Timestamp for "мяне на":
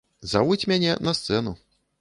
0.71-1.15